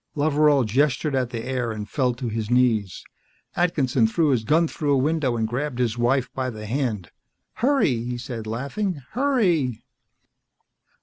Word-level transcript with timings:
Loveral 0.15 0.63
gestured 0.63 1.13
at 1.13 1.29
the 1.29 1.43
air 1.45 1.71
and 1.71 1.87
fell 1.87 2.15
to 2.15 2.27
his 2.27 2.49
knees. 2.49 3.03
Atkinson 3.55 4.07
threw 4.07 4.29
his 4.29 4.43
gun 4.43 4.67
through 4.67 4.91
a 4.93 4.97
window 4.97 5.37
and 5.37 5.47
grabbed 5.47 5.77
his 5.77 5.95
wife 5.95 6.33
by 6.33 6.49
the 6.49 6.65
hand. 6.65 7.11
"Hurry!" 7.57 8.01
he 8.03 8.17
said, 8.17 8.47
laughing. 8.47 9.03
"Hurry!" 9.11 9.83